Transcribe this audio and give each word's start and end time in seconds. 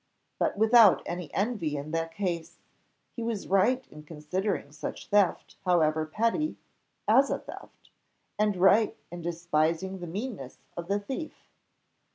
but 0.39 0.57
without 0.57 1.03
any 1.05 1.31
envy 1.31 1.77
in 1.77 1.91
the 1.91 2.09
case, 2.11 2.57
he 3.15 3.21
was 3.21 3.47
right 3.47 3.87
in 3.89 4.01
considering 4.01 4.71
such 4.71 5.09
theft, 5.09 5.57
however 5.63 6.07
petty, 6.07 6.57
as 7.07 7.29
a 7.29 7.37
theft, 7.37 7.91
and 8.39 8.55
right 8.57 8.97
in 9.11 9.21
despising 9.21 9.99
the 9.99 10.07
meanness 10.07 10.57
of 10.75 10.87
the 10.87 10.99
thief. 10.99 11.51